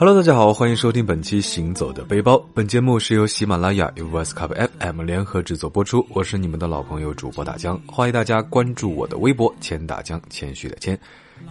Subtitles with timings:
[0.00, 2.34] Hello，大家好，欢迎收听本期《行走的背包》。
[2.54, 6.06] 本节目是由喜马拉雅与 Voice Cup FM 联合制作播出。
[6.10, 10.96] 我是你们的老朋友主播大江，欢迎大家关注我的微博“千大江”，谦虚的谦，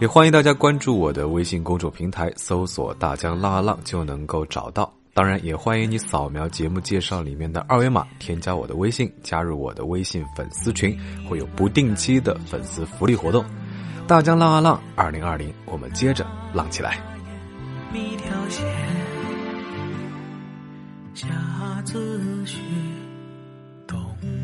[0.00, 4.90] 也欢迎大家关注我的微信公众平台，搜索“大江浪啊浪”就能够找到。
[5.12, 13.44] 当然，也欢迎你扫描节目介绍里面的二维码，添加我的微信，加入我的微信粉丝群，会有不定期的粉丝福利活动。
[14.06, 16.98] 大江浪啊浪，二零二零，我们接着浪起来。
[17.94, 18.64] 一条线，
[21.14, 21.26] 夏
[21.84, 22.58] 自雪，
[23.86, 23.98] 冬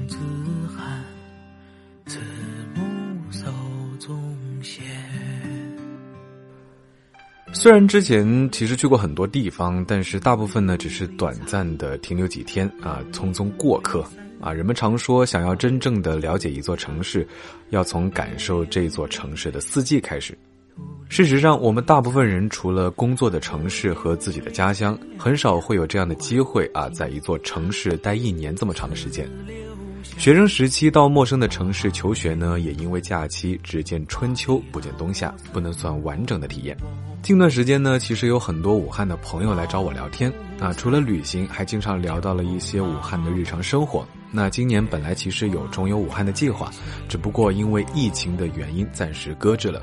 [0.08, 0.16] 自
[0.74, 1.04] 寒，
[2.06, 2.18] 慈
[2.74, 2.82] 母
[3.30, 3.46] 手
[4.00, 4.82] 中线。
[7.52, 14.04] 虽然之前其实去过很多地方，但是大部分呢只是短暂的停留几天啊，匆匆过客
[14.40, 14.52] 啊。
[14.52, 17.28] 人们常说，想要真正的了解一座城市，
[17.70, 20.36] 要从感受这座城市的四季开始。
[21.08, 29.28] 事实上，我们大部分人除了工作的城市和自己的家乡，很少会有这样的机会啊，在一座城市待一年这么长的时间。
[30.18, 36.76] 学生时期到陌生的城市求学呢，也因为假期只见春秋不见冬夏，不能算完整的体验。
[37.22, 44.06] 近段时间呢，其实有很多武汉的朋友来找我聊天啊，除了旅行，还经常聊到了一些武汉的日常生活。
[44.30, 46.70] 那今年本来其实有重游武汉的计划，
[47.08, 49.80] 只不过因为疫情的原因暂时搁置了。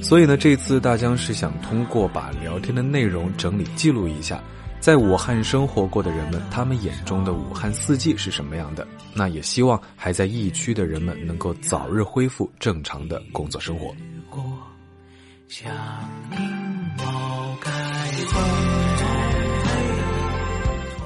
[0.00, 4.42] 所以呢，这次大江是想通过把聊天的内容整理记录一下，
[4.80, 8.86] 在武汉生活过的人们，他们眼中的武汉四季是什么样的？
[9.12, 13.94] 那也希望还在疫区的人们能够早日恢复正常的工作生活。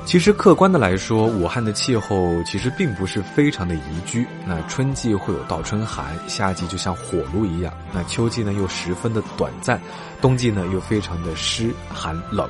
[0.04, 4.26] 其实客观的来说，武汉的气候其实并不是非常的宜居。
[4.46, 9.80] 那春季会有倒春寒，夏季就像火炉一样，那秋季呢又十分的短暂，
[10.20, 12.48] 冬季呢又非常的湿寒冷。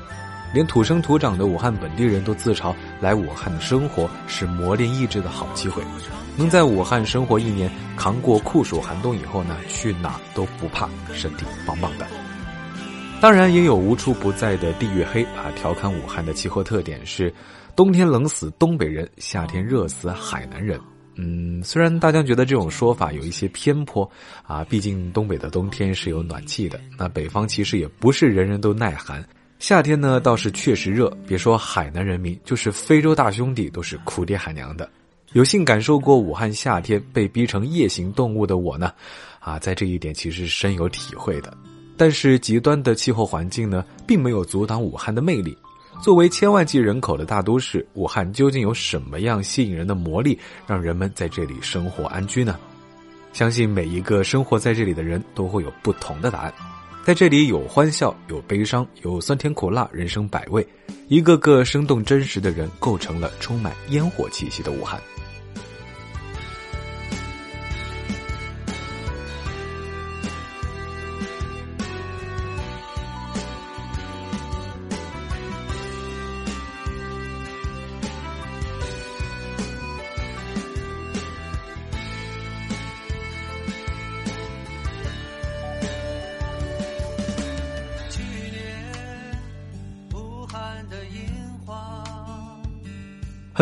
[0.52, 5.82] 连土生土长的武汉本地人都自嘲，来武汉的生活是磨练意志的好机会。
[6.36, 12.06] 能在武汉生活一年，扛过酷暑寒冬以后呢，去哪都不怕，身体棒棒的。
[13.22, 17.32] 当然也有无处不在的地域黑啊，调侃武汉的气候特点是，
[17.76, 20.80] 冬天冷死东北人，夏天热死海南人。
[21.14, 24.10] 嗯，虽然大家觉得这种说法有一些偏颇
[24.42, 29.24] 啊，毕竟东北的冬天是有暖气的，那北方其实也不是人人都耐寒。
[29.60, 34.90] 夏天呢倒是确实热，别说海南人民，就是非洲大兄弟都是哭爹喊娘的。
[35.32, 38.92] 有幸感受过武汉夏天被逼成夜行动物的我呢，
[39.38, 41.56] 啊，在这一点其实深有体会的。
[41.96, 45.56] 但是极端的气候环境呢，并没有阻挡武汉的魅力。
[46.02, 50.36] 作为千万级人口的大都市，武汉究竟有什么样吸引人的魔力，
[50.66, 52.58] 让人们在这里生活安居呢？
[53.32, 56.52] 相信每一个生活在这里的人都会有不同的答案。
[57.04, 60.66] 在这里有欢笑，有悲伤，有酸甜苦辣，人生百味，
[61.08, 65.00] 一个个生动真实的人，构成了充满烟火气息的武汉。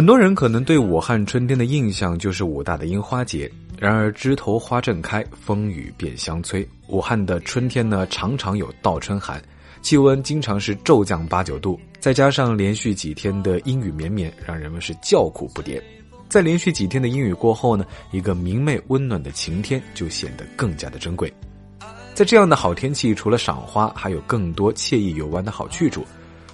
[0.00, 6.66] 很多人可能对武汉春天的印象就是武大的樱花节，然而枝头花正开，风雨便相催。
[6.86, 9.42] 武汉的春天呢，常常有倒春寒，
[9.82, 15.78] 气温经常是骤降八九度，再加上连续几天的阴雨绵绵，让人们是叫苦不迭。
[16.30, 21.30] 在连续几天的阴雨过后呢，一个明媚温暖的晴天就显得更加的珍贵。
[22.14, 26.06] 在这样的好天气，除了赏花，还有更多惬意游玩的好去处。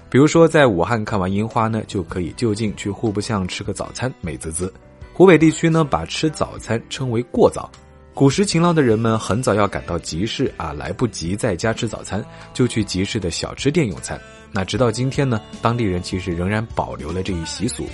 [0.09, 4.73] 比如说，在武汉看完樱花呢，就可以就近去户部巷吃个早餐，美滋滋。
[5.13, 7.71] 湖北地区呢，把吃早餐称为过早。
[8.15, 12.25] 古时勤劳的人们很早要赶到集市啊，来不及在家吃早餐，
[12.55, 14.19] 就去集市的小吃店用餐。
[14.53, 17.87] 那直到今天呢，当地人其实仍然保留了这一习俗。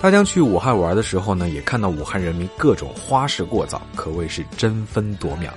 [0.00, 5.52] 大家去武汉玩的时候呢，也看到武汉人民各种花式过早，可谓是争分夺秒。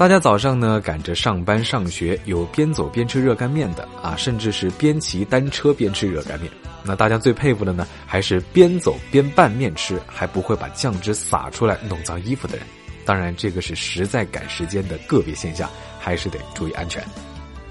[0.00, 6.50] 大家早上呢赶着上班上学，有边走边吃热干面的啊，甚至是边骑单车边吃热干面。
[6.82, 12.64] 那大家最佩服的呢，还是边走边拌面吃，还不会把酱汁洒出来弄脏衣服的人。
[13.04, 15.68] 当然，这个是实在赶时间的个别现象，
[15.98, 17.04] 还是得注意安全。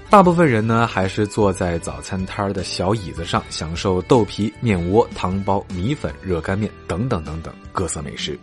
[0.08, 8.38] 大部分人呢，还是坐在早餐摊儿的小椅子上，享受豆皮、面窝、汤包、米粉、热干面等等等等各色美食。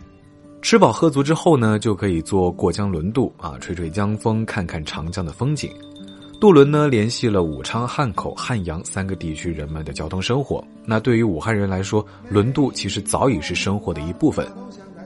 [0.60, 5.70] 吃饱喝足之后呢，就可以坐过江轮渡啊，吹吹江风，看看长江的风景。
[6.40, 10.62] 渡轮呢联系了武昌、汉口、汉阳三个地区人们的交通生活。
[10.84, 14.46] 那对于武汉人来说，轮渡其实早已是生活的一部分。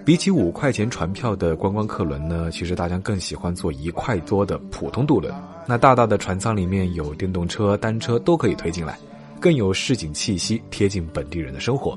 [0.04, 5.32] 比起五块钱船票的观光客轮呢，其实大家更喜欢坐一块多的普通渡轮。
[5.66, 8.98] 那大大的船舱里面有电动车、单车都可以推进来，
[9.38, 11.96] 更有市井气息，贴近本地人的生活。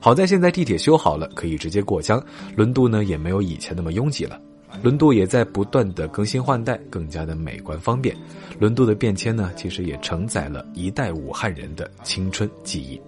[0.00, 2.22] 好在现在地铁修好了，可以直接过江，
[2.56, 4.40] 轮渡呢也没有以前那么拥挤了。
[4.82, 8.14] 轮渡也在不断的更新换代，更加的美观方便。
[8.60, 13.00] 轮渡的变迁呢，其实也承载了一代武汉人的青春记忆。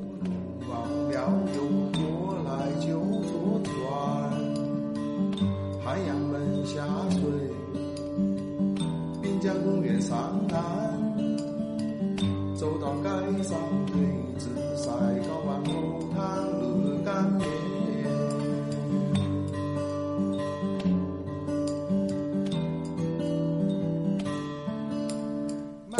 [9.22, 10.40] 边疆公园上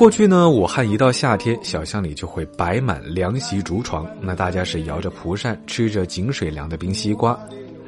[0.00, 7.38] 过去呢，武汉一到夏天，小巷里就会摆满凉席竹床，那大家是摇着蒲扇，吃着井水凉的冰西瓜。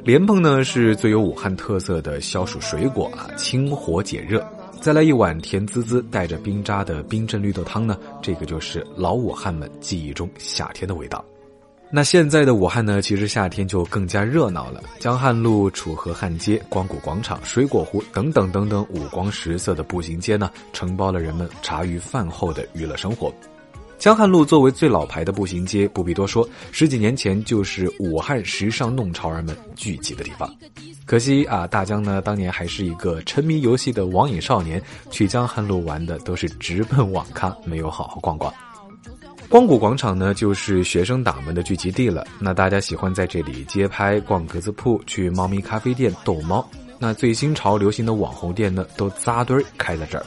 [0.05, 4.47] 莲蓬呢是最有武汉特色的消暑水果啊，清火解热。
[4.79, 11.25] 再来一碗甜滋滋、带着冰渣的冰镇绿豆汤呢，这个就是老武汉们记忆中夏天的味道。
[11.94, 14.83] 那现在的武汉呢，其实夏天就更加热闹了。
[14.99, 23.31] 江汉路、楚河汉街、光谷广场、水果湖等等等等，五光十色的步行街呢，承包了人们茶余饭后的娱乐生活。
[23.99, 30.50] 江汉路作为最老牌的步行街，不必多说，十几年前就是武汉时尚弄潮儿们聚集的地方。
[31.05, 38.50] 可惜啊，大江呢当年还是一个沉迷游戏的网瘾少年，去江汉路玩的都是直奔网咖，没有好好逛逛。
[39.52, 42.26] 光谷广场呢，就是学生党们的聚集地了。
[42.38, 46.66] 那大家喜欢在这里街拍、逛格子铺、去猫咪咖啡店逗猫。
[46.99, 50.25] 那最新潮流行的网红店呢，都扎堆开在这儿，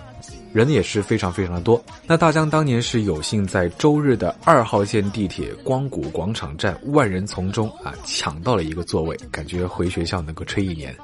[0.53, 1.83] 人也是非常非常的多。
[2.05, 10.95] 那大江当年是有幸在周日的二号线地铁光谷广场站万人丛中啊抢到了一个座位，感觉回学校能够吹一年。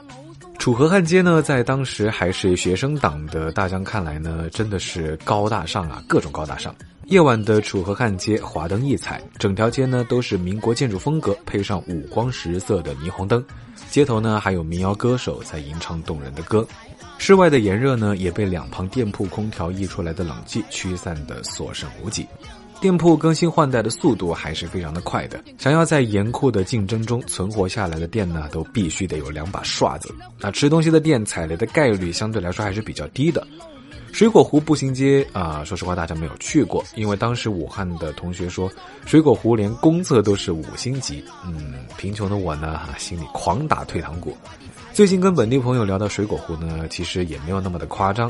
[0.61, 6.71] 楚河汉街呢，在当时还是学生党的大江看来呢，真的是高大上啊，各种高大上。
[7.05, 13.43] 夜晚的楚河汉街华灯异彩，整条街呢都是民国建筑风格，配上五光十色的霓虹灯，
[13.89, 16.63] 街头呢还有民谣歌手在吟唱动人的歌。
[17.17, 22.27] 室外的炎热呢也被两旁店铺空调溢出来的冷气驱散的所剩无几。
[22.81, 30.13] 店铺更新换代的速度还是非常的快的，想要在严酷的竞争中存活下来的店呢，都必须得有两把刷子。
[30.39, 33.45] 那吃东西的店踩雷的概率相对来说还是比较低的。
[34.11, 38.69] 水果湖步行街啊，说实话大家没有去过，因为当时武汉的同学说，
[39.05, 41.23] 水果湖连公厕都是五星级。
[41.45, 44.35] 嗯，贫穷的我呢，心里狂打退堂鼓。
[44.91, 48.29] 最近跟本地朋友聊到水果湖呢，其实也没有那么的夸张。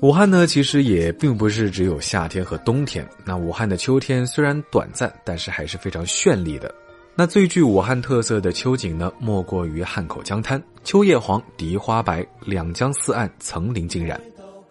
[0.00, 3.06] 武汉呢，其实也并不是只有夏天和冬天。
[3.24, 6.72] 那武汉的秋天虽然短暂，但是还是非常绚丽的。
[7.14, 10.62] 那最具武汉特色的秋景呢，莫过于汉口江滩。
[10.84, 14.20] 秋叶黄，荻花白，两江四岸层林尽染。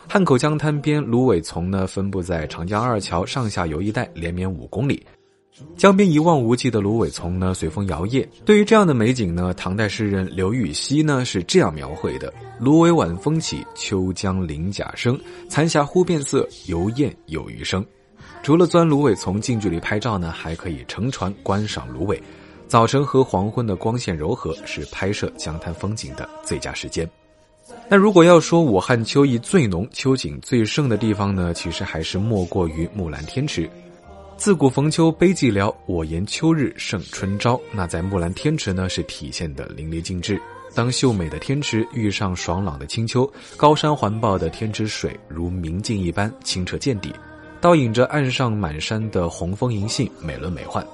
[0.07, 5.03] 汉口江滩边芦苇丛呢，分布在长江二桥上下游一带，连绵五公里。
[5.77, 8.27] 江边一望无际的芦苇丛呢，随风摇曳。
[8.43, 15.17] 对于这样的美景呢，唐代诗人刘禹锡呢是这样描绘的：“芦苇晚风起，秋江鳞甲生。
[15.47, 17.85] 残霞忽变色，游雁有余声。”
[18.43, 22.21] 除了钻芦苇丛近距离拍照呢，还可以乘船观赏芦苇。
[22.67, 27.09] 早晨和黄昏的光线柔和，是拍摄江滩风景的最佳时间。
[27.87, 33.69] 那如果要说武汉秋意最浓、秋景最盛的地方呢，其实还是莫过于木兰天池。
[34.37, 37.59] 自古逢秋悲寂寥，我言秋日胜春朝。
[37.71, 40.39] 那在木兰天池呢，是体现的淋漓尽致。
[40.75, 47.13] 当秀美的天池遇上爽朗的清秋，高山环抱的天池水如明镜一般清澈见底，
[47.61, 50.85] 倒映着岸上满山的红枫银杏，美轮美奂。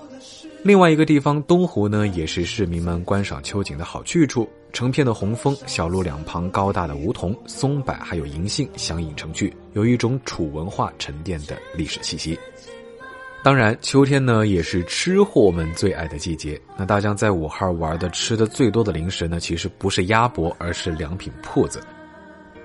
[0.64, 4.48] 另外一个地方东湖呢，也是市民们观赏秋景的好去处。
[4.72, 12.40] 成片的红枫，小路两旁高大的梧桐、松柏还有银杏相映成趣，有一种楚文化沉淀的历史气息。
[13.44, 16.62] 当然，秋天呢也是吃货们最爱的季节。
[16.78, 21.82] 那大江在武汉玩的吃的最多的零食呢，其实不是鸭脖，而是良品铺子。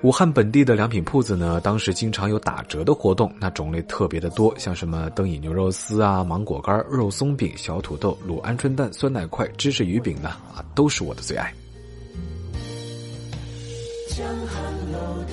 [0.03, 11.51] 武汉本地的良品铺子呢，当时经常有打折的活动，那种类特别的多，像什么灯影牛肉丝啊、芒果干、肉松饼、小土豆、卤鹌鹑蛋、酸奶块、芝士鱼饼呢，啊，都是我的最爱。
[14.09, 15.23] 江寒楼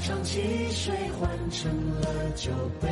[0.00, 0.40] 二尝汽
[0.70, 2.88] 水换成了酒杯。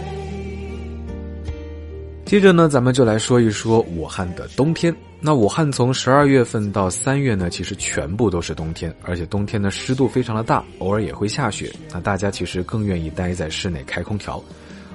[2.27, 4.95] 接着呢，咱们就来说一说武汉的冬天。
[5.19, 11.75] 那武汉从十二月份到三月呢，其实全部都是冬天，而且冬天呢湿度非常的大，偶尔也会下雪。
[11.91, 14.45] 那大家其实更愿意待在室内开空调。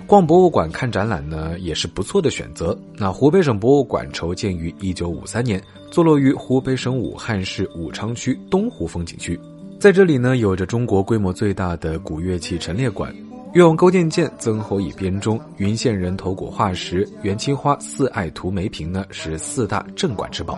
[0.06, 2.78] 逛博物馆看展览呢，也是不错的选择。
[2.96, 9.40] 那湖北省博物馆筹建于一九五三年，坐落于湖北省武汉市武昌区东湖风景区，
[9.84, 13.14] 在这里呢，有着中国规模最大的古乐器陈列馆。
[13.52, 20.58] 越王勾践剑、曾侯乙编钟、云县人头骨化石、元青花四爱图梅瓶呢，是四大镇馆之宝。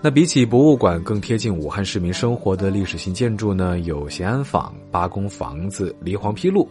[0.00, 6.62] 那比起博物馆更贴近武汉市民生活的历史性建筑呢，有咸安坊、八公房子、梨黄坯路。《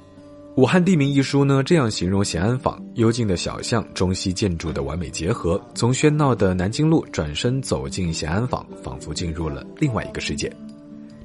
[0.56, 5.60] 武汉地名》一书呢，这样形容咸安坊：幽静的小巷，中西建筑的完美结合。
[5.76, 10.50] 从喧闹的南京路转身走进咸安坊，仿佛进入了另外一个世界。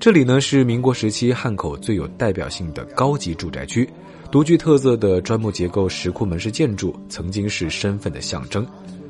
[0.05, 3.89] 这里呢，是民国时期汉口最有代表性的高级住宅区。
[4.31, 8.67] 独具特色的砖木结构石库门式建筑，曾经是身份的象征。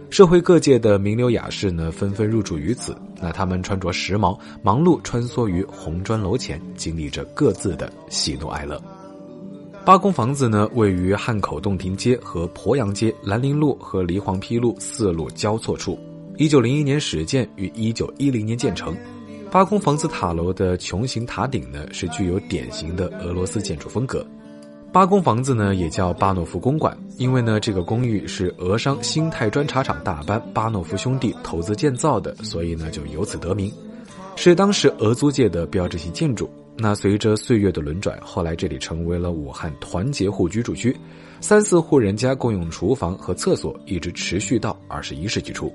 [0.08, 2.96] 社会各界的名流雅士呢，纷纷入住于此。
[3.20, 8.80] 那他们穿着时髦，忙碌穿梭于红砖楼前，经历着各自的喜怒哀乐。
[9.84, 15.98] 八公房子呢，位于汉口洞庭街和鄱阳街、兰陵路和梨黄陂路四路交错处。
[16.36, 18.96] 一九零一年始建，于一九一零年建成。
[19.54, 24.26] 八公房子塔楼的穹形塔顶呢，是具有典型的俄罗斯建筑风格。
[24.92, 33.72] 八公房子呢，也叫巴诺夫公馆，因为呢，这个公寓是俄商新泰砖茶厂大班巴诺夫兄弟投资建造的，所以呢，就由此得名，
[34.34, 36.50] 是当时俄租界的标志性建筑。
[36.76, 40.96] 那随着岁月的轮转，后来这里成为了武汉团结户居住区，
[41.40, 45.72] 三四户人家共用厨房和厕所，一直持续到二十一世纪初。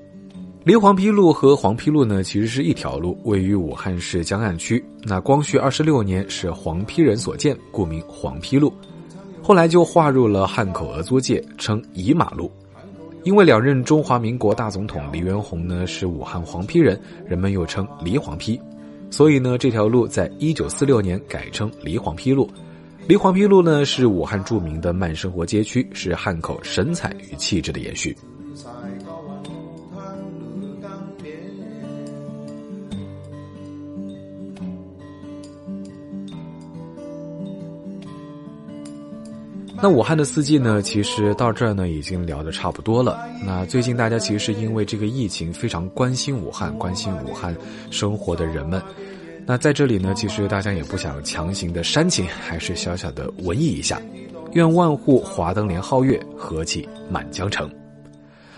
[0.69, 4.85] 梨黄陂路和黄陂路呢，其实是一条路，位于武汉市江岸区。
[5.01, 8.71] 那光绪二十六年是黄陂人所建，故名黄陂路。
[9.41, 12.51] 后来就划入了汉口俄租界，称乙马路。
[13.23, 18.61] 因为两任中华民国大总统黎元洪呢是武汉黄陂人，人们又称黎黄陂，
[19.09, 22.47] 所以呢这条路在一九四六年改称黎黄陂路。
[23.07, 28.15] 黎黄陂路呢是武汉著名的慢生活街区，是汉口神采与气质的延续。
[39.81, 40.81] 那武汉的四季呢？
[40.81, 43.25] 其实到这儿呢，已经聊得差不多了。
[43.45, 47.55] 那最近大家其实因为这个疫情非常关心武汉，关心武汉
[47.89, 48.81] 生活的人们。
[49.45, 54.01] 那在这里呢，其实大家也不想强行的煽情，还是小小的文艺一下。
[54.51, 57.69] 愿万户华灯连皓月，和气满江城。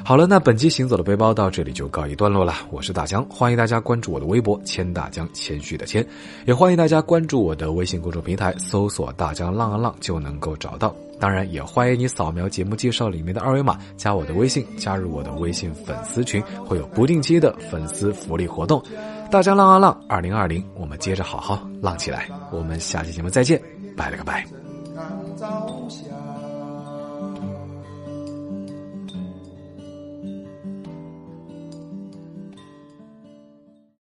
[0.04, 2.56] 好了，那本期行走的背包到这里就告一段落了。
[2.72, 6.04] 我是大江，欢迎大家关注我的微博“千大江”，谦虚的谦，
[6.48, 10.96] 也欢迎大家关注我的微信公众平台，搜索“大江浪啊浪”就能够找到。
[11.22, 18.84] 当然，也欢迎你扫描节目介绍里面的二维码，加我的微信，加入我的微信粉丝群，会有不定期的粉丝福利活动。
[19.30, 22.28] 大家浪啊浪，二零二零，我们接着好好浪起来。
[22.52, 23.62] 我们下期节目再见，
[23.96, 24.44] 拜了个拜。